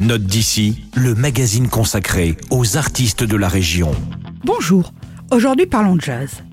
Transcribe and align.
Note 0.00 0.22
d'ici, 0.22 0.84
le 0.94 1.16
magazine 1.16 1.66
consacré 1.66 2.36
aux 2.50 2.76
artistes 2.76 3.24
de 3.24 3.36
la 3.36 3.48
région. 3.48 3.90
Bonjour, 4.44 4.92
aujourd'hui 5.32 5.66
parlons 5.66 5.96
de 5.96 6.00
jazz. 6.00 6.44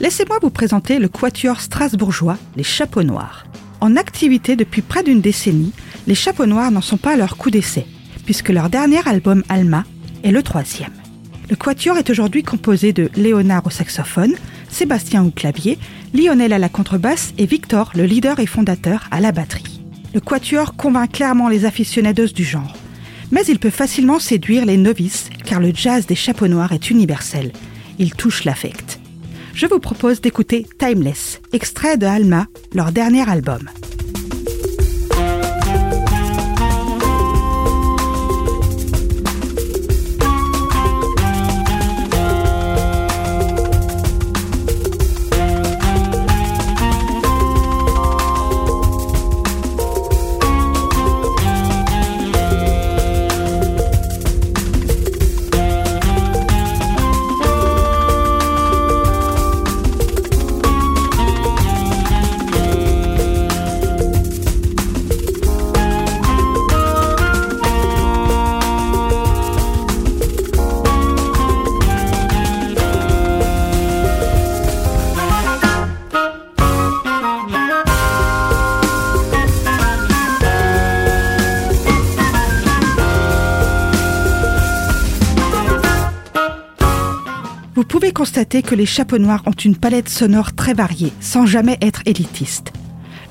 Laissez-moi 0.00 0.36
vous 0.42 0.50
présenter 0.50 0.98
le 0.98 1.08
quatuor 1.08 1.62
strasbourgeois, 1.62 2.36
les 2.56 2.62
Chapeaux 2.62 3.02
Noirs. 3.02 3.46
En 3.80 3.96
activité 3.96 4.54
depuis 4.54 4.82
près 4.82 5.02
d'une 5.02 5.22
décennie, 5.22 5.72
les 6.06 6.14
Chapeaux 6.14 6.44
Noirs 6.44 6.70
n'en 6.70 6.82
sont 6.82 6.98
pas 6.98 7.14
à 7.14 7.16
leur 7.16 7.38
coup 7.38 7.50
d'essai, 7.50 7.86
puisque 8.26 8.50
leur 8.50 8.68
dernier 8.68 9.00
album 9.08 9.44
Alma 9.48 9.84
est 10.22 10.30
le 10.30 10.42
troisième. 10.42 10.92
Le 11.48 11.56
quatuor 11.56 11.96
est 11.96 12.10
aujourd'hui 12.10 12.42
composé 12.42 12.92
de 12.92 13.08
Léonard 13.16 13.66
au 13.66 13.70
saxophone, 13.70 14.34
Sébastien 14.68 15.24
au 15.24 15.30
clavier, 15.30 15.78
Lionel 16.12 16.52
à 16.52 16.58
la 16.58 16.68
contrebasse 16.68 17.32
et 17.38 17.46
Victor, 17.46 17.92
le 17.94 18.04
leader 18.04 18.40
et 18.40 18.46
fondateur, 18.46 19.08
à 19.10 19.20
la 19.20 19.32
batterie. 19.32 19.82
Le 20.12 20.20
quatuor 20.20 20.76
convainc 20.76 21.12
clairement 21.12 21.48
les 21.48 21.64
aficionados 21.64 22.34
du 22.34 22.44
genre. 22.44 22.76
Mais 23.30 23.44
il 23.46 23.58
peut 23.58 23.70
facilement 23.70 24.18
séduire 24.18 24.66
les 24.66 24.76
novices, 24.76 25.30
car 25.44 25.60
le 25.60 25.72
jazz 25.74 26.06
des 26.06 26.14
chapeaux 26.14 26.48
noirs 26.48 26.72
est 26.72 26.90
universel. 26.90 27.52
Il 27.98 28.14
touche 28.14 28.44
l'affect. 28.44 29.00
Je 29.54 29.66
vous 29.66 29.78
propose 29.78 30.20
d'écouter 30.20 30.66
Timeless, 30.78 31.40
extrait 31.52 31.96
de 31.96 32.06
Alma, 32.06 32.46
leur 32.74 32.92
dernier 32.92 33.28
album. 33.28 33.68
Vous 87.80 87.86
pouvez 87.86 88.12
constater 88.12 88.60
que 88.60 88.74
les 88.74 88.84
chapeaux 88.84 89.16
noirs 89.16 89.42
ont 89.46 89.52
une 89.52 89.74
palette 89.74 90.10
sonore 90.10 90.52
très 90.52 90.74
variée, 90.74 91.14
sans 91.18 91.46
jamais 91.46 91.78
être 91.80 92.02
élitiste. 92.04 92.74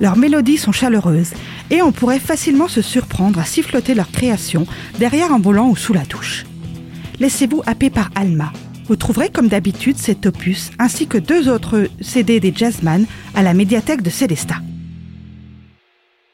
Leurs 0.00 0.16
mélodies 0.16 0.58
sont 0.58 0.72
chaleureuses 0.72 1.30
et 1.70 1.82
on 1.82 1.92
pourrait 1.92 2.18
facilement 2.18 2.66
se 2.66 2.82
surprendre 2.82 3.38
à 3.38 3.44
siffloter 3.44 3.94
leur 3.94 4.10
création 4.10 4.66
derrière 4.98 5.32
un 5.32 5.38
volant 5.38 5.68
ou 5.68 5.76
sous 5.76 5.92
la 5.92 6.04
touche. 6.04 6.46
Laissez-vous 7.20 7.62
happer 7.64 7.90
par 7.90 8.10
Alma. 8.16 8.52
Vous 8.88 8.96
trouverez 8.96 9.28
comme 9.28 9.46
d'habitude 9.46 9.98
cet 9.98 10.26
opus 10.26 10.72
ainsi 10.80 11.06
que 11.06 11.18
deux 11.18 11.48
autres 11.48 11.88
CD 12.00 12.40
des 12.40 12.52
Jazzman 12.52 13.06
à 13.36 13.44
la 13.44 13.54
médiathèque 13.54 14.02
de 14.02 14.10
Célestat. 14.10 14.56